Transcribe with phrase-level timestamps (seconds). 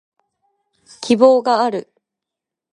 [1.03, 1.93] 希望がある